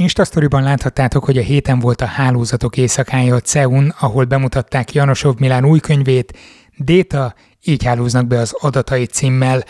Instastoryban 0.00 0.62
láthattátok, 0.62 1.24
hogy 1.24 1.38
a 1.38 1.42
héten 1.42 1.78
volt 1.78 2.00
a 2.00 2.04
hálózatok 2.04 2.76
éjszakája 2.76 3.34
a 3.34 3.40
CEUN, 3.40 3.94
ahol 3.98 4.24
bemutatták 4.24 4.92
Janosov 4.92 5.38
Milán 5.38 5.64
új 5.64 5.78
könyvét, 5.78 6.38
Data, 6.78 7.34
így 7.64 7.84
hálóznak 7.84 8.26
be 8.26 8.38
az 8.38 8.56
adatai 8.60 9.06
címmel. 9.06 9.64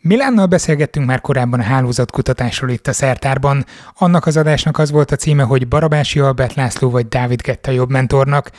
Milánnal 0.00 0.46
beszélgettünk 0.46 1.06
már 1.06 1.20
korábban 1.20 1.60
a 1.60 1.62
hálózatkutatásról 1.62 2.70
itt 2.70 2.86
a 2.86 2.92
szertárban. 2.92 3.64
Annak 3.94 4.26
az 4.26 4.36
adásnak 4.36 4.78
az 4.78 4.90
volt 4.90 5.10
a 5.10 5.16
címe, 5.16 5.42
hogy 5.42 5.68
Barabási 5.68 6.18
Albert 6.18 6.54
László 6.54 6.90
vagy 6.90 7.08
Dávid 7.08 7.40
Getta 7.40 7.70
jobb 7.70 7.90
mentornak. 7.90 8.50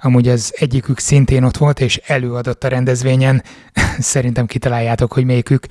Amúgy 0.00 0.28
az 0.28 0.54
egyikük 0.56 0.98
szintén 0.98 1.42
ott 1.44 1.56
volt, 1.56 1.80
és 1.80 1.96
előadott 1.96 2.64
a 2.64 2.68
rendezvényen. 2.68 3.42
Szerintem 3.98 4.46
kitaláljátok, 4.46 5.12
hogy 5.12 5.24
melyikük. 5.24 5.66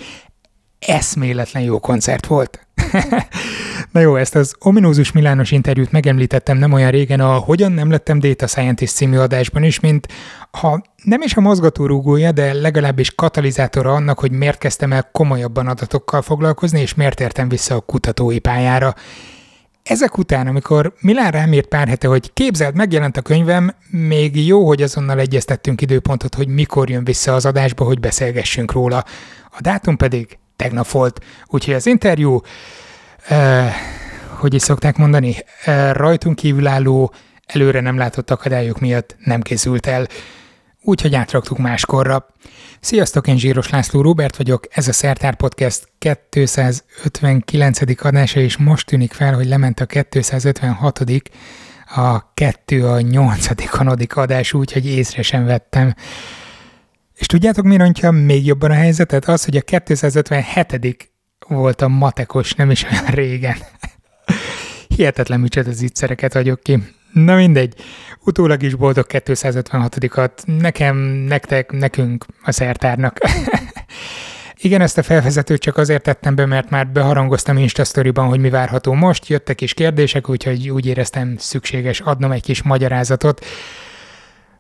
Eszméletlen 0.80 1.64
jó 1.64 1.80
koncert 1.80 2.26
volt. 2.26 2.66
Na 3.92 4.00
jó, 4.00 4.16
ezt 4.16 4.36
az 4.36 4.56
ominózus 4.60 5.12
Milános 5.12 5.52
interjút 5.52 5.92
megemlítettem 5.92 6.58
nem 6.58 6.72
olyan 6.72 6.92
régen 6.92 7.20
a 7.20 7.34
Hogyan 7.34 7.72
nem 7.72 7.90
lettem 7.90 8.20
Data 8.20 8.48
Scientist 8.48 8.96
című 8.96 9.18
adásban 9.18 9.64
is, 9.64 9.80
mint 9.80 10.08
ha 10.52 10.82
nem 11.04 11.22
is 11.22 11.36
a 11.36 11.42
mozgatórugója, 11.42 12.32
de 12.32 12.54
legalábbis 12.54 13.16
katalizátora 13.16 13.94
annak, 13.94 14.20
hogy 14.20 14.32
miért 14.32 14.58
kezdtem 14.58 14.94
el 14.94 15.10
komolyabban 15.12 15.68
adatokkal 15.68 16.22
foglalkozni, 16.22 16.82
és 16.82 16.94
miért 16.94 17.20
értem 17.20 17.50
vissza 17.50 17.76
a 17.76 17.80
kutatói 17.80 18.40
pályára. 18.40 18.96
Ezek 19.84 20.18
után, 20.18 20.48
amikor 20.48 20.94
Milán 21.00 21.32
rám 21.32 21.54
írt 21.54 21.68
pár 21.68 21.88
hete, 21.88 22.08
hogy 22.08 22.34
képzeld, 22.34 22.76
megjelent 22.76 23.18
a 23.18 23.22
könyvem, 23.22 23.76
még 23.90 24.46
jó, 24.46 24.68
hogy 24.68 24.82
azonnal 24.82 25.20
egyeztettünk 25.20 25.82
időpontot, 25.82 26.36
hogy 26.36 26.48
mikor 26.48 26.90
jön 26.90 27.04
vissza 27.04 27.34
az 27.34 27.46
adásba, 27.46 27.84
hogy 27.84 28.00
beszélgessünk 28.00 28.72
róla. 28.72 29.06
A 29.50 29.62
dátum 29.62 29.98
pedig 29.98 30.38
tegnap 30.56 30.88
volt, 30.88 31.24
úgyhogy 31.48 31.74
az 31.74 31.86
interjú 31.86 32.42
eh, 33.28 33.74
hogy 34.38 34.54
is 34.54 34.62
szokták 34.62 34.98
mondani, 34.98 35.36
eh, 35.66 35.94
rajtunk 35.94 36.36
kívülálló, 36.36 37.14
előre 37.46 37.80
nem 37.80 37.98
látott 37.98 38.32
akadályok 38.32 38.80
miatt 38.80 39.16
nem 39.26 39.42
készült 39.42 39.86
el, 39.86 40.08
úgyhogy 40.82 41.16
átraktuk 41.16 41.58
máskorra. 41.58 42.26
Sziasztok, 42.80 43.28
én 43.28 43.38
Zsíros 43.38 43.70
László 43.70 44.02
Robert 44.02 44.36
vagyok, 44.36 44.68
ez 44.70 44.88
a 44.88 44.94
Szertár 44.94 45.36
Podcast 45.36 45.88
259. 46.00 48.04
adása, 48.04 48.40
és 48.40 48.58
most 48.58 48.86
tűnik 48.86 49.14
fel, 49.14 49.34
hogy 49.34 49.48
lement 49.48 49.80
a 49.80 49.86
256 49.86 51.00
a 51.96 52.34
2 52.34 52.88
a 52.88 53.02
8. 53.02 53.70
kanodik 53.70 54.16
adás, 54.16 54.54
úgyhogy 54.54 54.86
észre 54.86 55.22
sem 55.22 55.46
vettem. 55.46 55.96
És 57.16 57.26
tudjátok, 57.26 57.66
mi 57.66 57.78
rontja 57.78 58.12
még 58.12 58.46
jobban 58.46 58.72
a 58.72 58.74
helyzetet? 58.74 59.28
Az, 59.28 59.46
hogy 59.46 59.58
a 59.58 59.62
257 59.62 61.11
volt 61.58 61.82
a 61.82 61.88
matekos 61.88 62.54
nem 62.54 62.72
is 62.72 62.84
olyan 62.84 63.06
régen. 63.06 63.58
Hihetetlen 64.96 65.40
micsoda 65.40 65.72
zicsereket 65.72 66.34
vagyok 66.34 66.62
ki. 66.62 66.84
Na 67.14 67.36
mindegy, 67.36 67.74
utólag 68.26 68.64
is 68.64 68.76
boldog 68.76 69.06
256-at 69.10 70.30
nekem, 70.46 70.96
nektek, 70.98 71.72
nekünk, 71.72 72.26
a 72.44 72.52
szertárnak. 72.52 73.18
Igen, 74.64 74.82
ezt 74.82 74.98
a 74.98 75.04
felvezetőt 75.04 75.62
csak 75.62 75.78
azért 75.78 76.04
tettem 76.04 76.36
be, 76.36 76.46
mert 76.46 76.70
már 76.70 76.88
beharangoztam 76.88 77.58
Insta 77.58 78.12
ban 78.12 78.28
hogy 78.28 78.40
mi 78.40 78.50
várható 78.50 78.94
most, 78.94 79.28
jöttek 79.28 79.62
is 79.62 79.74
kérdések, 79.74 80.30
úgyhogy 80.30 80.70
úgy 80.70 80.86
éreztem 80.86 81.36
szükséges 81.38 82.00
adnom 82.00 82.32
egy 82.32 82.44
kis 82.44 82.62
magyarázatot. 82.62 83.46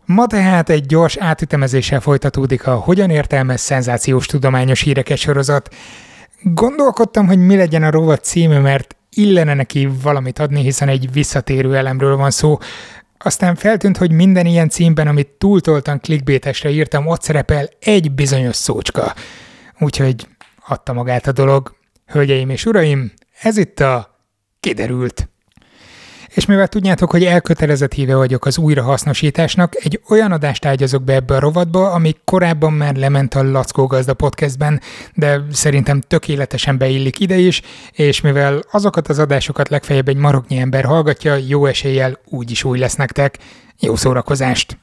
Ma 0.05 0.27
tehát 0.27 0.69
egy 0.69 0.85
gyors 0.85 1.17
átütemezéssel 1.17 1.99
folytatódik 1.99 2.67
a 2.67 2.75
Hogyan 2.75 3.09
értelmez 3.09 3.61
szenzációs 3.61 4.25
tudományos 4.25 4.81
híreket 4.81 5.17
sorozat. 5.17 5.75
Gondolkodtam, 6.43 7.27
hogy 7.27 7.37
mi 7.37 7.55
legyen 7.55 7.83
a 7.83 7.91
rovat 7.91 8.23
címe, 8.23 8.59
mert 8.59 8.95
illene 9.09 9.53
neki 9.53 9.89
valamit 10.01 10.39
adni, 10.39 10.61
hiszen 10.61 10.87
egy 10.87 11.11
visszatérő 11.11 11.75
elemről 11.75 12.17
van 12.17 12.31
szó. 12.31 12.57
Aztán 13.17 13.55
feltűnt, 13.55 13.97
hogy 13.97 14.11
minden 14.11 14.45
ilyen 14.45 14.69
címben, 14.69 15.07
amit 15.07 15.27
túltoltan 15.27 15.99
klikbétesre 15.99 16.69
írtam, 16.69 17.07
ott 17.07 17.21
szerepel 17.21 17.69
egy 17.79 18.11
bizonyos 18.11 18.55
szócska. 18.55 19.13
Úgyhogy 19.79 20.27
adta 20.67 20.93
magát 20.93 21.27
a 21.27 21.31
dolog. 21.31 21.75
Hölgyeim 22.05 22.49
és 22.49 22.65
uraim, 22.65 23.11
ez 23.41 23.57
itt 23.57 23.79
a 23.79 24.19
kiderült. 24.59 25.30
És 26.33 26.45
mivel 26.45 26.67
tudjátok, 26.67 27.11
hogy 27.11 27.23
elkötelezett 27.23 27.93
híve 27.93 28.15
vagyok 28.15 28.45
az 28.45 28.57
újrahasznosításnak, 28.57 29.75
egy 29.75 29.99
olyan 30.09 30.31
adást 30.31 30.65
ágyazok 30.65 31.03
be 31.03 31.13
ebbe 31.13 31.35
a 31.35 31.39
rovatba, 31.39 31.91
ami 31.91 32.15
korábban 32.25 32.73
már 32.73 32.95
lement 32.95 33.35
a 33.35 33.51
Lackó 33.51 33.85
Gazda 33.87 34.13
podcastben, 34.13 34.81
de 35.13 35.41
szerintem 35.51 36.01
tökéletesen 36.01 36.77
beillik 36.77 37.19
ide 37.19 37.37
is, 37.37 37.61
és 37.91 38.21
mivel 38.21 38.63
azokat 38.71 39.07
az 39.07 39.19
adásokat 39.19 39.69
legfeljebb 39.69 40.07
egy 40.07 40.15
maroknyi 40.15 40.57
ember 40.57 40.83
hallgatja, 40.83 41.35
jó 41.35 41.65
eséllyel 41.65 42.19
úgy 42.25 42.51
is 42.51 42.63
új 42.63 42.79
lesz 42.79 42.95
nektek. 42.95 43.37
Jó 43.79 43.95
szórakozást! 43.95 44.77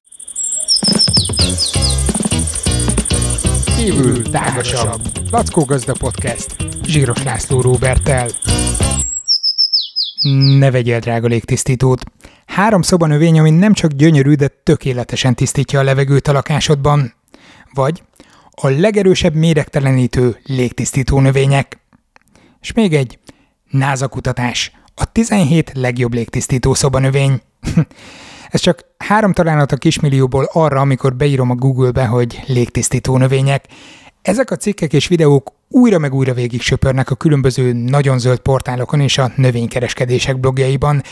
Kívül 3.77 4.23
tágasabb. 4.23 5.01
Lackó 5.31 5.65
Gazda 5.65 5.93
Podcast. 5.99 6.57
Zsíros 6.85 7.23
László 7.23 7.61
Róbertel. 7.61 8.29
Ne 10.37 10.71
vegyél 10.71 10.99
drága 10.99 11.27
légtisztítót. 11.27 12.05
Három 12.47 12.83
szobanövény, 12.83 13.39
ami 13.39 13.51
nem 13.51 13.73
csak 13.73 13.91
gyönyörű, 13.91 14.35
de 14.35 14.49
tökéletesen 14.63 15.35
tisztítja 15.35 15.81
a 15.81 15.83
levegőt 15.83 16.29
a 16.29 16.33
lakásodban. 16.33 17.15
Vagy 17.73 18.03
a 18.51 18.69
legerősebb 18.69 19.35
méregtelenítő 19.35 20.39
légtisztító 20.45 21.21
növények. 21.21 21.79
És 22.61 22.73
még 22.73 22.95
egy 22.95 23.19
NASA 23.71 24.09
kutatás. 24.09 24.73
A 24.95 25.13
17 25.13 25.71
legjobb 25.75 26.15
légtisztító 26.15 26.75
szobanövény. 26.75 27.41
Ez 28.51 28.61
csak 28.61 28.85
három 28.99 29.33
találat 29.33 29.73
a 29.73 29.77
kismillióból 29.77 30.49
arra, 30.53 30.81
amikor 30.81 31.17
beírom 31.17 31.51
a 31.51 31.55
Google-be, 31.55 32.07
hogy 32.07 32.43
légtisztító 32.47 33.17
növények. 33.17 33.65
Ezek 34.29 34.51
a 34.51 34.57
cikkek 34.57 34.93
és 34.93 35.09
videók 35.09 35.53
újra 35.69 35.99
meg 35.99 36.15
újra 36.15 36.35
végig 36.35 36.61
söpörnek 36.61 37.11
a 37.11 37.15
különböző 37.15 37.73
nagyon 37.73 38.19
zöld 38.19 38.39
portálokon 38.39 39.01
és 39.01 39.19
a 39.19 39.33
növénykereskedések 39.37 40.41
blogjaiban. 40.41 41.03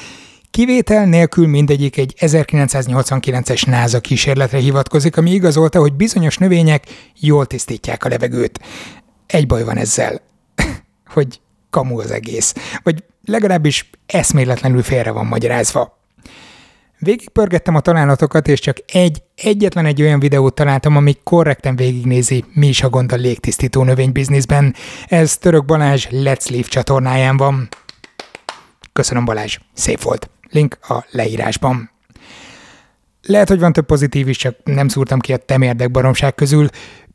Kivétel 0.50 1.04
nélkül 1.06 1.46
mindegyik 1.46 1.96
egy 1.96 2.14
1989-es 2.18 3.66
NASA 3.66 4.00
kísérletre 4.00 4.58
hivatkozik, 4.58 5.16
ami 5.16 5.30
igazolta, 5.30 5.80
hogy 5.80 5.92
bizonyos 5.92 6.38
növények 6.38 6.84
jól 7.20 7.46
tisztítják 7.46 8.04
a 8.04 8.08
levegőt. 8.08 8.60
Egy 9.26 9.46
baj 9.46 9.64
van 9.64 9.76
ezzel, 9.76 10.20
hogy 11.14 11.40
kamu 11.70 12.00
az 12.00 12.10
egész, 12.10 12.54
vagy 12.82 13.04
legalábbis 13.24 13.90
eszméletlenül 14.06 14.82
félre 14.82 15.10
van 15.10 15.26
magyarázva. 15.26 15.95
Végigpörgettem 16.98 17.74
a 17.74 17.80
találatokat, 17.80 18.48
és 18.48 18.60
csak 18.60 18.76
egy, 18.92 19.22
egyetlen 19.34 19.86
egy 19.86 20.02
olyan 20.02 20.20
videót 20.20 20.54
találtam, 20.54 20.96
ami 20.96 21.16
korrekten 21.24 21.76
végignézi, 21.76 22.44
mi 22.52 22.66
is 22.66 22.82
a 22.82 22.88
gond 22.88 23.12
a 23.12 23.16
légtisztító 23.16 23.82
növénybizniszben. 23.82 24.74
Ez 25.06 25.36
Török 25.36 25.64
Balázs 25.64 26.06
Let's 26.10 26.50
Leave 26.50 26.68
csatornáján 26.68 27.36
van. 27.36 27.68
Köszönöm 28.92 29.24
Balázs, 29.24 29.58
szép 29.74 30.02
volt. 30.02 30.30
Link 30.50 30.78
a 30.88 31.04
leírásban. 31.10 31.90
Lehet, 33.22 33.48
hogy 33.48 33.60
van 33.60 33.72
több 33.72 33.86
pozitív 33.86 34.28
is, 34.28 34.36
csak 34.36 34.56
nem 34.64 34.88
szúrtam 34.88 35.18
ki 35.18 35.32
a 35.32 35.36
temérdek 35.36 35.90
baromság 35.90 36.34
közül. 36.34 36.68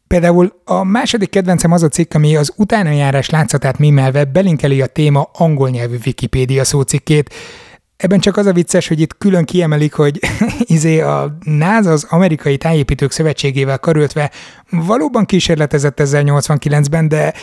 Például 0.07 0.61
a 0.63 0.83
második 0.83 1.29
kedvencem 1.29 1.71
az 1.71 1.83
a 1.83 1.87
cikk, 1.87 2.13
ami 2.13 2.35
az 2.35 2.53
utánajárás 2.55 3.29
látszatát 3.29 3.77
mimelve 3.77 4.25
belinkeli 4.25 4.81
a 4.81 4.85
téma 4.85 5.29
angol 5.33 5.69
nyelvű 5.69 5.97
Wikipédia 6.05 6.63
szócikkét, 6.63 7.33
Ebben 8.01 8.19
csak 8.19 8.37
az 8.37 8.45
a 8.45 8.53
vicces, 8.53 8.87
hogy 8.87 8.99
itt 8.99 9.17
külön 9.17 9.45
kiemelik, 9.45 9.93
hogy 9.93 10.19
izé 10.59 10.99
a 10.99 11.37
NASA 11.43 11.91
az 11.91 12.05
amerikai 12.09 12.57
tájépítők 12.57 13.11
szövetségével 13.11 13.79
karöltve 13.79 14.31
valóban 14.69 15.25
kísérletezett 15.25 15.99
ezzel 15.99 16.23
89-ben, 16.25 17.07
de 17.07 17.33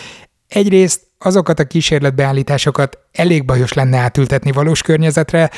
egyrészt 0.48 1.02
azokat 1.18 1.58
a 1.58 1.64
kísérletbeállításokat 1.64 2.98
elég 3.12 3.44
bajos 3.44 3.72
lenne 3.72 3.96
átültetni 3.96 4.52
valós 4.52 4.82
környezetre, 4.82 5.50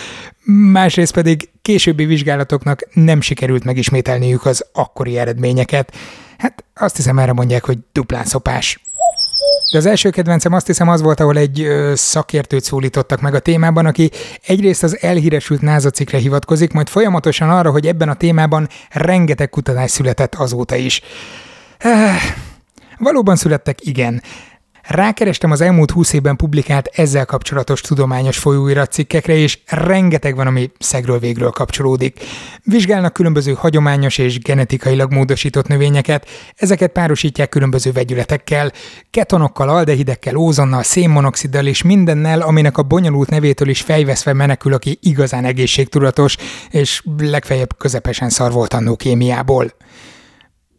másrészt 0.73 1.13
pedig 1.13 1.51
későbbi 1.63 2.05
vizsgálatoknak 2.05 2.89
nem 2.93 3.21
sikerült 3.21 3.65
megismételniük 3.65 4.47
az 4.47 4.67
akkori 4.73 5.19
eredményeket. 5.19 5.97
Hát 6.39 6.65
azt 6.75 6.97
hiszem 6.97 7.19
erre 7.19 7.33
mondják, 7.33 7.65
hogy 7.65 7.79
duplán 7.93 8.25
szopás. 8.25 8.81
De 9.71 9.79
az 9.79 9.87
első 9.87 10.11
kedvencem 10.11 10.53
azt 10.53 10.67
hiszem 10.67 10.89
az 10.89 11.01
volt, 11.01 11.21
ahol 11.21 11.37
egy 11.37 11.61
ö, 11.61 11.93
szakértőt 11.95 12.65
szólítottak 12.65 13.21
meg 13.21 13.35
a 13.35 13.39
témában, 13.39 13.87
aki 13.87 14.11
egyrészt 14.47 14.83
az 14.83 14.99
elhíresült 15.01 15.61
NASA 15.61 15.91
cikkre 15.91 16.19
hivatkozik, 16.19 16.73
majd 16.73 16.89
folyamatosan 16.89 17.51
arra, 17.51 17.71
hogy 17.71 17.87
ebben 17.87 18.09
a 18.09 18.15
témában 18.15 18.69
rengeteg 18.91 19.51
kutatás 19.51 19.91
született 19.91 20.35
azóta 20.35 20.77
is. 20.77 21.01
Eh, 21.79 22.23
valóban 22.99 23.37
születtek, 23.37 23.87
igen. 23.87 24.23
Rákerestem 24.83 25.51
az 25.51 25.61
elmúlt 25.61 25.91
20 25.91 26.13
évben 26.13 26.37
publikált 26.37 26.87
ezzel 26.87 27.25
kapcsolatos 27.25 27.81
tudományos 27.81 28.39
folyóiratcikkekre, 28.39 29.35
és 29.35 29.59
rengeteg 29.67 30.37
van, 30.37 30.47
ami 30.47 30.71
szegről 30.79 31.19
végről 31.19 31.51
kapcsolódik. 31.51 32.25
Vizsgálnak 32.65 33.13
különböző 33.13 33.53
hagyományos 33.53 34.19
és 34.19 34.39
genetikailag 34.39 35.13
módosított 35.13 35.67
növényeket, 35.67 36.29
ezeket 36.57 36.93
párosítják 36.93 37.49
különböző 37.49 37.93
vegyületekkel, 37.93 38.73
ketonokkal, 39.11 39.69
aldehidekkel, 39.69 40.37
ózonnal, 40.37 40.83
szénmonoxiddal 40.83 41.67
és 41.67 41.83
mindennel, 41.83 42.41
aminek 42.41 42.79
a 42.79 42.83
bonyolult 42.83 43.31
nevétől 43.31 43.69
is 43.69 43.81
fejveszve 43.81 44.33
menekül, 44.33 44.73
aki 44.73 44.99
igazán 45.03 45.45
egészségtudatos, 45.45 46.37
és 46.71 47.03
legfeljebb 47.19 47.77
közepesen 47.79 48.29
szar 48.29 48.53
volt 48.53 48.75
annó 48.75 48.97
kémiából. 48.97 49.73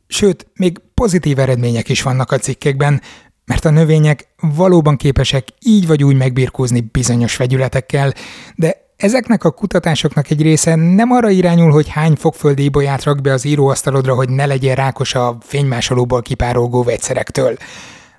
Sőt, 0.08 0.48
még 0.54 0.78
pozitív 0.94 1.40
eredmények 1.40 1.90
is 1.90 2.02
vannak 2.02 2.32
a 2.32 2.38
cikkekben, 2.38 3.02
mert 3.46 3.66
a 3.66 3.70
növények 3.70 4.28
valóban 4.56 4.96
képesek 4.96 5.48
így 5.60 5.88
vagy 5.88 6.04
úgy 6.04 6.16
megbirkózni 6.16 6.90
bizonyos 6.92 7.38
vegyületekkel, 7.38 8.14
de 8.56 8.90
ezeknek 9.02 9.44
a 9.44 9.52
kutatásoknak 9.52 10.30
egy 10.30 10.42
része 10.42 10.76
nem 10.76 11.12
arra 11.12 11.30
irányul, 11.30 11.72
hogy 11.72 11.90
hány 11.90 12.16
fogföldi 12.16 12.64
ibolyát 12.64 13.04
rak 13.04 13.22
be 13.22 13.34
az 13.34 13.46
íróasztalodra, 13.46 14.16
hogy 14.16 14.30
ne 14.30 14.46
legyen 14.46 14.76
rákos 14.76 15.16
a 15.16 15.38
fénymásolóból 15.42 16.22
kipárolgó 16.22 16.84
vegyszerektől, 16.84 17.58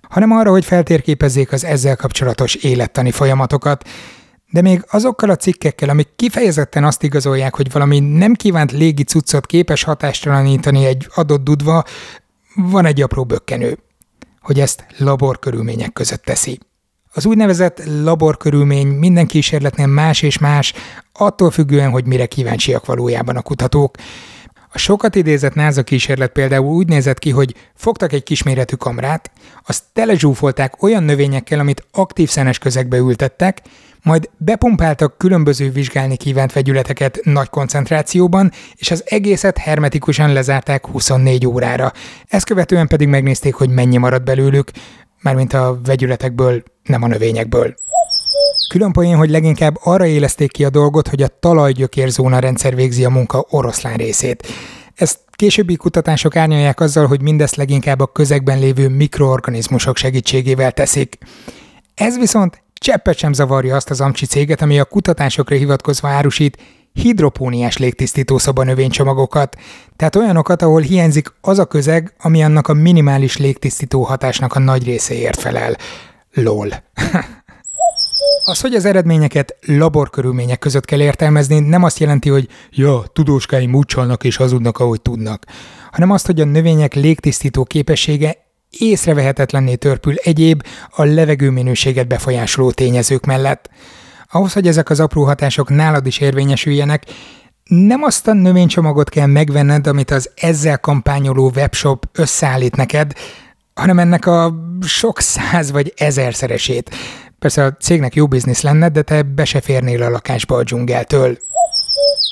hanem 0.09 0.31
arra, 0.31 0.51
hogy 0.51 0.65
feltérképezzék 0.65 1.53
az 1.53 1.65
ezzel 1.65 1.97
kapcsolatos 1.97 2.55
élettani 2.55 3.11
folyamatokat, 3.11 3.89
de 4.51 4.61
még 4.61 4.85
azokkal 4.91 5.31
a 5.31 5.37
cikkekkel, 5.37 5.89
amik 5.89 6.09
kifejezetten 6.17 6.85
azt 6.85 7.03
igazolják, 7.03 7.57
hogy 7.57 7.73
valami 7.73 8.01
nem 8.01 8.35
kívánt 8.35 8.73
légi 8.73 9.05
cuccot 9.05 9.47
képes 9.47 9.83
hatástalanítani 9.83 10.85
egy 10.85 11.07
adott 11.15 11.45
dudva, 11.45 11.85
van 12.55 12.87
egy 12.87 13.03
apró 13.03 13.25
bökkenő 13.25 13.79
hogy 14.43 14.61
ezt 14.61 14.87
laborkörülmények 14.99 15.93
között 15.93 16.23
teszi. 16.23 16.59
Az 17.15 17.27
úgynevezett 17.27 17.83
laborkörülmény 18.03 18.87
minden 18.87 19.27
kísérletnél 19.27 19.87
más 19.87 20.23
és 20.23 20.39
más, 20.39 20.73
attól 21.12 21.50
függően, 21.50 21.91
hogy 21.91 22.06
mire 22.06 22.27
kíváncsiak 22.27 22.87
valójában 22.87 23.37
a 23.37 23.43
kutatók. 23.43 23.97
A 24.73 24.79
sokat 24.79 25.15
idézett 25.15 25.55
NASA 25.55 25.83
kísérlet 25.83 26.33
például 26.33 26.75
úgy 26.75 26.89
nézett 26.89 27.19
ki, 27.19 27.31
hogy 27.31 27.55
fogtak 27.75 28.12
egy 28.12 28.23
kisméretű 28.23 28.77
kamrát, 28.77 29.31
azt 29.67 29.85
telezsúfolták 29.93 30.83
olyan 30.83 31.03
növényekkel, 31.03 31.59
amit 31.59 31.87
aktív 31.93 32.29
szenes 32.29 32.59
közegbe 32.59 32.97
ültettek, 32.97 33.62
majd 34.02 34.31
bepumpáltak 34.37 35.19
különböző 35.19 35.70
vizsgálni 35.70 36.16
kívánt 36.16 36.52
vegyületeket 36.52 37.20
nagy 37.22 37.49
koncentrációban, 37.49 38.52
és 38.75 38.90
az 38.90 39.02
egészet 39.06 39.58
hermetikusan 39.58 40.32
lezárták 40.32 40.87
24 40.87 41.46
órára. 41.46 41.93
Ezt 42.28 42.46
követően 42.46 42.88
pedig 42.88 43.08
megnézték, 43.08 43.54
hogy 43.54 43.70
mennyi 43.70 43.96
marad 43.96 44.22
belőlük, 44.22 44.70
mármint 45.20 45.52
a 45.52 45.81
vegyületekből, 45.84 46.62
nem 46.82 47.02
a 47.02 47.06
növényekből. 47.06 47.75
Külön 48.69 48.93
poén, 48.93 49.16
hogy 49.16 49.31
leginkább 49.31 49.78
arra 49.82 50.06
élezték 50.06 50.52
ki 50.52 50.64
a 50.64 50.70
dolgot, 50.70 51.08
hogy 51.08 51.22
a 51.22 51.38
talajgyökérzóna 51.40 52.38
rendszer 52.38 52.75
végzi 52.75 53.04
a 53.04 53.10
munka 53.10 53.46
oroszlán 53.50 53.96
részét. 53.96 54.46
Ezt 54.94 55.20
későbbi 55.31 55.76
kutatások 55.76 56.37
árnyalják 56.37 56.81
azzal, 56.81 57.06
hogy 57.06 57.22
mindezt 57.22 57.56
leginkább 57.56 58.00
a 58.00 58.06
közegben 58.06 58.58
lévő 58.58 58.88
mikroorganizmusok 58.88 59.96
segítségével 59.96 60.72
teszik. 60.72 61.19
Ez 61.94 62.19
viszont 62.19 62.62
Cseppet 62.82 63.17
sem 63.17 63.32
zavarja 63.32 63.76
azt 63.76 63.90
az 63.90 64.00
amcsi 64.00 64.26
céget, 64.26 64.62
ami 64.62 64.79
a 64.79 64.84
kutatásokra 64.84 65.56
hivatkozva 65.56 66.08
árusít 66.08 66.58
hidropóniás 66.93 67.76
légtisztító 67.76 68.38
szobanövénycsomagokat, 68.38 69.56
tehát 69.96 70.17
olyanokat, 70.17 70.62
ahol 70.62 70.81
hiányzik 70.81 71.32
az 71.40 71.58
a 71.58 71.64
közeg, 71.64 72.14
ami 72.19 72.44
annak 72.44 72.69
a 72.69 72.73
minimális 72.73 73.37
légtisztító 73.37 74.02
hatásnak 74.02 74.55
a 74.55 74.58
nagy 74.58 74.84
részéért 74.84 75.40
felel. 75.40 75.76
LOL. 76.32 76.69
Az, 78.44 78.61
hogy 78.61 78.75
az 78.75 78.85
eredményeket 78.85 79.56
laborkörülmények 79.67 80.58
között 80.58 80.85
kell 80.85 81.00
értelmezni, 81.00 81.58
nem 81.58 81.82
azt 81.82 81.99
jelenti, 81.99 82.28
hogy 82.28 82.49
ja, 82.70 83.05
tudóskáim 83.12 83.75
úgy 83.75 83.87
csalnak 83.87 84.25
és 84.25 84.37
hazudnak, 84.37 84.78
ahogy 84.78 85.02
tudnak, 85.02 85.44
hanem 85.90 86.11
azt, 86.11 86.26
hogy 86.26 86.40
a 86.40 86.44
növények 86.44 86.94
légtisztító 86.94 87.64
képessége 87.64 88.42
észrevehetetlenné 88.79 89.75
törpül 89.75 90.15
egyéb 90.15 90.63
a 90.91 91.03
levegőminőséget 91.03 92.07
befolyásoló 92.07 92.71
tényezők 92.71 93.27
mellett. 93.27 93.71
Ahhoz, 94.31 94.53
hogy 94.53 94.67
ezek 94.67 94.91
az 94.91 95.01
apró 95.01 95.25
hatások 95.25 95.69
nálad 95.69 96.07
is 96.07 96.19
érvényesüljenek, 96.19 97.05
nem 97.65 98.03
azt 98.03 98.29
a 98.29 98.33
növénycsomagot 98.33 99.09
kell 99.09 99.27
megvenned, 99.27 99.87
amit 99.87 100.11
az 100.11 100.31
ezzel 100.35 100.79
kampányoló 100.79 101.51
webshop 101.55 102.07
összeállít 102.13 102.77
neked, 102.77 103.13
hanem 103.75 103.99
ennek 103.99 104.27
a 104.27 104.55
sok 104.81 105.21
száz 105.21 105.71
vagy 105.71 105.93
ezerszeresét. 105.97 106.91
Persze 107.39 107.65
a 107.65 107.73
cégnek 107.73 108.15
jó 108.15 108.27
biznisz 108.27 108.63
lenne, 108.63 108.89
de 108.89 109.03
te 109.03 109.23
be 109.23 109.45
se 109.45 109.61
férnél 109.61 110.03
a 110.03 110.11
lakásba 110.11 110.57
a 110.57 110.63
dzsungeltől. 110.63 111.39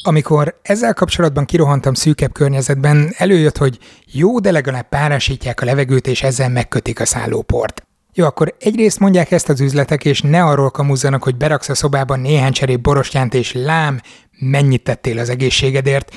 Amikor 0.03 0.59
ezzel 0.63 0.95
kapcsolatban 0.95 1.45
kirohantam 1.45 1.95
szűkebb 1.95 2.33
környezetben, 2.33 3.15
előjött, 3.17 3.57
hogy 3.57 3.79
jó, 4.07 4.39
de 4.39 4.51
legalább 4.51 4.89
párásítják 4.89 5.61
a 5.61 5.65
levegőt, 5.65 6.07
és 6.07 6.23
ezzel 6.23 6.49
megkötik 6.49 7.01
a 7.01 7.07
szállóport. 7.07 7.83
Jó, 8.15 8.25
akkor 8.25 8.55
egyrészt 8.61 8.99
mondják 8.99 9.31
ezt 9.31 9.49
az 9.49 9.61
üzletek, 9.61 10.05
és 10.05 10.21
ne 10.21 10.45
arról 10.45 10.71
kamuzzanak, 10.71 11.23
hogy 11.23 11.37
beraksz 11.37 11.69
a 11.69 11.75
szobában 11.75 12.21
néhány 12.21 12.53
cserép 12.53 12.81
borostyánt, 12.81 13.35
és 13.35 13.53
lám, 13.53 14.01
mennyit 14.39 14.83
tettél 14.83 15.19
az 15.19 15.29
egészségedért. 15.29 16.15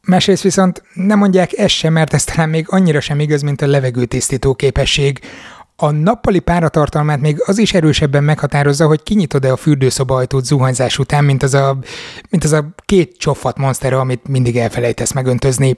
Másrészt 0.00 0.42
viszont 0.42 0.82
nem 0.94 1.18
mondják 1.18 1.58
ezt 1.58 1.74
sem, 1.74 1.92
mert 1.92 2.14
ez 2.14 2.24
talán 2.24 2.48
még 2.48 2.66
annyira 2.68 3.00
sem 3.00 3.20
igaz, 3.20 3.42
mint 3.42 3.62
a 3.62 3.66
levegőtisztító 3.66 4.54
képesség. 4.54 5.20
A 5.80 5.90
nappali 5.90 6.38
páratartalmát 6.38 7.20
még 7.20 7.42
az 7.46 7.58
is 7.58 7.74
erősebben 7.74 8.24
meghatározza, 8.24 8.86
hogy 8.86 9.02
kinyitod-e 9.02 9.52
a 9.52 9.56
fürdőszoba 9.56 10.14
ajtót 10.14 10.44
zuhanyzás 10.44 10.98
után, 10.98 11.24
mint 11.24 11.42
az 11.42 11.54
a, 11.54 11.78
mint 12.30 12.44
az 12.44 12.52
a 12.52 12.68
két 12.84 13.16
csofat 13.16 13.58
monster, 13.58 13.92
amit 13.92 14.28
mindig 14.28 14.56
elfelejtesz 14.56 15.12
megöntözni. 15.12 15.76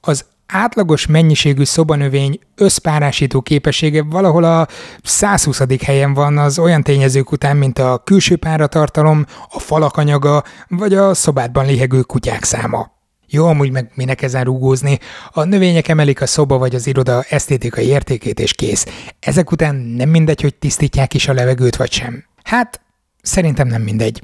Az 0.00 0.24
átlagos 0.46 1.06
mennyiségű 1.06 1.64
szobanövény 1.64 2.38
összpárásító 2.56 3.40
képessége 3.40 4.02
valahol 4.02 4.44
a 4.44 4.66
120. 5.02 5.62
helyen 5.84 6.14
van 6.14 6.38
az 6.38 6.58
olyan 6.58 6.82
tényezők 6.82 7.32
után, 7.32 7.56
mint 7.56 7.78
a 7.78 8.02
külső 8.04 8.36
páratartalom, 8.36 9.26
a 9.48 9.58
falak 9.58 9.96
anyaga, 9.96 10.42
vagy 10.68 10.94
a 10.94 11.14
szobádban 11.14 11.66
lihegő 11.66 12.00
kutyák 12.00 12.44
száma. 12.44 12.99
Jó, 13.32 13.46
amúgy 13.46 13.70
meg 13.70 13.90
minek 13.94 14.22
ezen 14.22 14.44
rúgózni. 14.44 14.98
A 15.30 15.44
növények 15.44 15.88
emelik 15.88 16.20
a 16.20 16.26
szoba 16.26 16.58
vagy 16.58 16.74
az 16.74 16.86
iroda 16.86 17.22
esztétikai 17.28 17.86
értékét, 17.86 18.40
és 18.40 18.52
kész. 18.52 18.86
Ezek 19.20 19.50
után 19.50 19.74
nem 19.74 20.08
mindegy, 20.08 20.40
hogy 20.40 20.54
tisztítják 20.54 21.14
is 21.14 21.28
a 21.28 21.32
levegőt, 21.32 21.76
vagy 21.76 21.92
sem. 21.92 22.24
Hát, 22.42 22.80
szerintem 23.22 23.68
nem 23.68 23.82
mindegy. 23.82 24.22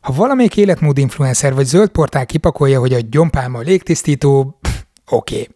Ha 0.00 0.12
valamelyik 0.12 0.56
életmód 0.56 0.98
influencer 0.98 1.54
vagy 1.54 1.66
zöld 1.66 1.88
portál 1.88 2.26
kipakolja, 2.26 2.80
hogy 2.80 2.92
a 2.92 3.00
gyompálma 3.10 3.60
légtisztító, 3.60 4.58
oké. 5.08 5.34
Okay. 5.34 5.48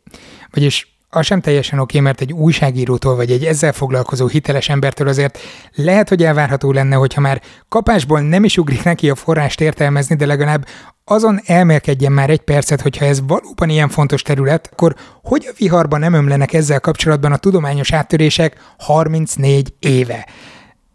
Vagyis 0.51 0.92
az 1.15 1.27
sem 1.27 1.41
teljesen 1.41 1.79
oké, 1.79 2.01
mert 2.01 2.21
egy 2.21 2.33
újságírótól 2.33 3.17
vagy 3.17 3.31
egy 3.31 3.45
ezzel 3.45 3.73
foglalkozó 3.73 4.27
hiteles 4.27 4.69
embertől 4.69 5.09
azért 5.09 5.39
lehet, 5.75 6.09
hogy 6.09 6.25
elvárható 6.25 6.73
lenne, 6.73 6.97
hogyha 6.97 7.21
már 7.21 7.43
kapásból 7.69 8.21
nem 8.21 8.45
is 8.45 8.57
ugrik 8.57 8.83
neki 8.83 9.11
a 9.11 9.15
forrást 9.15 9.61
értelmezni, 9.61 10.17
de 10.17 10.27
legalább 10.27 10.67
azon 11.05 11.41
elmélkedjen 11.45 12.13
már 12.13 12.31
egy 12.31 12.41
percet, 12.41 12.81
hogyha 12.81 13.05
ez 13.05 13.27
valóban 13.27 13.69
ilyen 13.69 13.89
fontos 13.89 14.23
terület, 14.23 14.69
akkor 14.73 14.95
hogy 15.23 15.47
a 15.49 15.55
viharban 15.59 16.01
nem 16.01 16.13
ömlenek 16.13 16.53
ezzel 16.53 16.81
kapcsolatban 16.81 17.33
a 17.33 17.37
tudományos 17.37 17.93
áttörések 17.93 18.75
34 18.79 19.75
éve? 19.79 20.27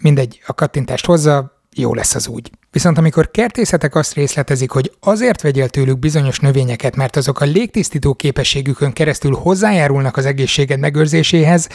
Mindegy, 0.01 0.41
a 0.45 0.53
kattintást 0.53 1.05
hozza, 1.05 1.56
jó 1.77 1.93
lesz 1.93 2.15
az 2.15 2.27
úgy. 2.27 2.51
Viszont 2.72 2.98
amikor 2.98 3.31
kertészetek 3.31 3.96
azt 3.96 4.13
részletezik, 4.13 4.72
hogy 4.72 4.91
azért 5.00 5.41
vegyél 5.41 5.69
tőlük 5.69 6.00
bizonyos 6.00 6.39
növényeket, 6.39 6.96
mert 6.96 7.15
azok 7.15 7.41
a 7.41 7.46
légtisztító 7.46 8.13
képességükön 8.13 8.93
keresztül 8.93 9.34
hozzájárulnak 9.34 10.17
az 10.17 10.25
egészséged 10.25 10.79
megőrzéséhez, 10.79 11.69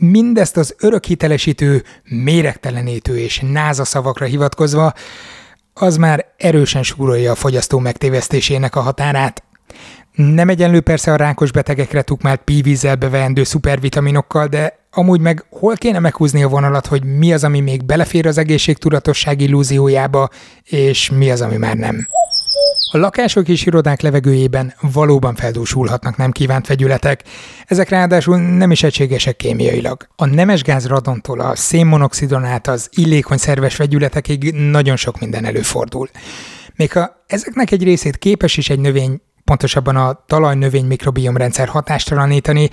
mindezt 0.00 0.56
az 0.56 0.74
örökhitelesítő, 0.78 1.82
méregtelenítő 2.04 3.18
és 3.18 3.42
náza 3.50 3.84
szavakra 3.84 4.26
hivatkozva, 4.26 4.92
az 5.74 5.96
már 5.96 6.26
erősen 6.36 6.82
súrolja 6.82 7.30
a 7.32 7.34
fogyasztó 7.34 7.78
megtévesztésének 7.78 8.76
a 8.76 8.80
határát. 8.80 9.42
Nem 10.14 10.48
egyenlő 10.48 10.80
persze 10.80 11.12
a 11.12 11.16
rákos 11.16 11.52
betegekre 11.52 12.02
tukmált 12.02 12.40
pívízzel 12.40 12.96
beveendő 12.96 13.44
szupervitaminokkal, 13.44 14.46
de 14.46 14.81
amúgy 14.94 15.20
meg 15.20 15.44
hol 15.50 15.74
kéne 15.74 15.98
meghúzni 15.98 16.42
a 16.42 16.48
vonalat, 16.48 16.86
hogy 16.86 17.04
mi 17.04 17.32
az, 17.32 17.44
ami 17.44 17.60
még 17.60 17.84
belefér 17.84 18.26
az 18.26 18.38
egészségtudatosság 18.38 19.40
illúziójába, 19.40 20.28
és 20.62 21.10
mi 21.10 21.30
az, 21.30 21.40
ami 21.40 21.56
már 21.56 21.76
nem. 21.76 22.06
A 22.94 22.96
lakások 22.98 23.48
és 23.48 23.66
irodák 23.66 24.00
levegőjében 24.00 24.74
valóban 24.80 25.34
feldúsulhatnak 25.34 26.16
nem 26.16 26.30
kívánt 26.30 26.66
vegyületek, 26.66 27.22
ezek 27.66 27.88
ráadásul 27.88 28.36
nem 28.38 28.70
is 28.70 28.82
egységesek 28.82 29.36
kémiailag. 29.36 30.08
A 30.16 30.26
nemesgáz 30.26 30.86
radontól 30.86 31.40
a 31.40 31.56
szénmonoxidon 31.56 32.44
át 32.44 32.66
az 32.66 32.88
illékony 32.90 33.36
szerves 33.36 33.76
vegyületekig 33.76 34.52
nagyon 34.52 34.96
sok 34.96 35.20
minden 35.20 35.44
előfordul. 35.44 36.08
Még 36.76 36.92
ha 36.92 37.24
ezeknek 37.26 37.70
egy 37.70 37.82
részét 37.82 38.18
képes 38.18 38.56
is 38.56 38.70
egy 38.70 38.80
növény 38.80 39.20
pontosabban 39.44 39.96
a 39.96 40.24
talajnövény 40.26 40.84
mikrobiomrendszer 40.84 41.68
hatástalanítani, 41.68 42.68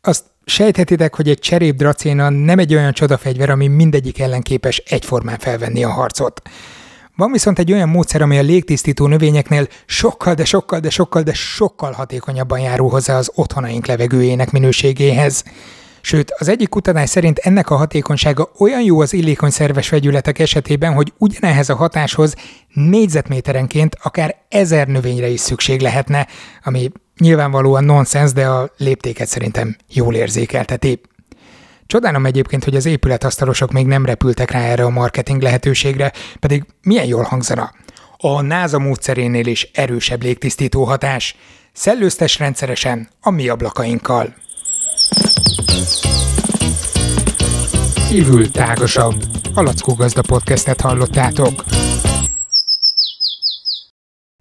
Azt 0.00 0.24
sejthetitek, 0.48 1.14
hogy 1.14 1.28
egy 1.28 1.38
cserép 1.38 1.76
dracéna 1.76 2.28
nem 2.28 2.58
egy 2.58 2.74
olyan 2.74 2.92
csodafegyver, 2.92 3.50
ami 3.50 3.66
mindegyik 3.66 4.20
ellen 4.20 4.42
képes 4.42 4.82
egyformán 4.86 5.38
felvenni 5.38 5.84
a 5.84 5.90
harcot. 5.90 6.42
Van 7.16 7.32
viszont 7.32 7.58
egy 7.58 7.72
olyan 7.72 7.88
módszer, 7.88 8.22
ami 8.22 8.38
a 8.38 8.42
légtisztító 8.42 9.06
növényeknél 9.06 9.66
sokkal, 9.86 10.34
de 10.34 10.44
sokkal, 10.44 10.80
de 10.80 10.90
sokkal, 10.90 11.22
de 11.22 11.32
sokkal 11.32 11.92
hatékonyabban 11.92 12.60
járul 12.60 12.90
hozzá 12.90 13.16
az 13.16 13.30
otthonaink 13.34 13.86
levegőjének 13.86 14.50
minőségéhez. 14.50 15.44
Sőt, 16.00 16.34
az 16.38 16.48
egyik 16.48 16.68
kutatás 16.68 17.08
szerint 17.10 17.38
ennek 17.38 17.70
a 17.70 17.76
hatékonysága 17.76 18.50
olyan 18.58 18.82
jó 18.82 19.00
az 19.00 19.12
illékony 19.12 19.50
szerves 19.50 19.88
vegyületek 19.88 20.38
esetében, 20.38 20.92
hogy 20.92 21.12
ugyanehhez 21.18 21.68
a 21.68 21.76
hatáshoz 21.76 22.34
négyzetméterenként 22.72 23.96
akár 24.02 24.36
ezer 24.48 24.86
növényre 24.86 25.28
is 25.28 25.40
szükség 25.40 25.80
lehetne, 25.80 26.26
ami 26.62 26.90
nyilvánvalóan 27.18 27.84
nonsens, 27.84 28.32
de 28.32 28.46
a 28.46 28.72
léptéket 28.76 29.28
szerintem 29.28 29.76
jól 29.88 30.14
érzékelteti. 30.14 31.00
Csodálom 31.86 32.26
egyébként, 32.26 32.64
hogy 32.64 32.76
az 32.76 32.86
épületasztalosok 32.86 33.72
még 33.72 33.86
nem 33.86 34.04
repültek 34.04 34.50
rá 34.50 34.60
erre 34.60 34.84
a 34.84 34.90
marketing 34.90 35.42
lehetőségre, 35.42 36.12
pedig 36.40 36.64
milyen 36.82 37.06
jól 37.06 37.22
hangzana. 37.22 37.72
A 38.16 38.40
NASA 38.40 38.78
módszerénél 38.78 39.46
is 39.46 39.70
erősebb 39.74 40.22
légtisztító 40.22 40.84
hatás. 40.84 41.36
Szellőztes 41.72 42.38
rendszeresen 42.38 43.08
a 43.20 43.30
mi 43.30 43.48
ablakainkkal. 43.48 44.34
Kívül 48.08 48.50
tágasabb. 48.50 49.24
A 49.54 49.62
Lackó 49.62 49.94
Gazda 49.94 50.22
podcastet 50.22 50.80
hallottátok. 50.80 51.64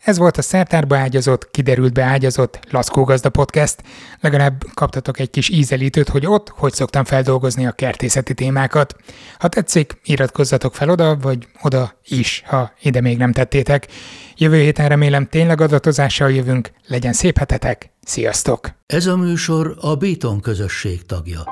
Ez 0.07 0.17
volt 0.17 0.37
a 0.37 0.41
szertárba 0.41 0.97
ágyazott, 0.97 1.51
kiderült 1.51 1.93
be 1.93 2.03
ágyazott 2.03 2.59
Laszkó 2.71 3.03
Gazda 3.03 3.29
Podcast. 3.29 3.83
Legalább 4.19 4.63
kaptatok 4.73 5.19
egy 5.19 5.29
kis 5.29 5.49
ízelítőt, 5.49 6.09
hogy 6.09 6.25
ott 6.25 6.49
hogy 6.49 6.73
szoktam 6.73 7.03
feldolgozni 7.03 7.65
a 7.65 7.71
kertészeti 7.71 8.33
témákat. 8.33 8.95
Ha 9.39 9.47
tetszik, 9.47 9.99
iratkozzatok 10.03 10.75
fel 10.75 10.89
oda, 10.89 11.17
vagy 11.17 11.47
oda 11.61 11.93
is, 12.03 12.43
ha 12.45 12.71
ide 12.81 13.01
még 13.01 13.17
nem 13.17 13.31
tettétek. 13.31 13.87
Jövő 14.37 14.59
héten 14.61 14.89
remélem 14.89 15.27
tényleg 15.29 15.61
adatozással 15.61 16.31
jövünk. 16.31 16.71
Legyen 16.85 17.13
szép 17.13 17.37
hetetek, 17.37 17.91
sziasztok! 18.03 18.69
Ez 18.85 19.05
a 19.05 19.17
műsor 19.17 19.77
a 19.81 19.95
Béton 19.95 20.39
közösség 20.39 21.05
tagja. 21.05 21.43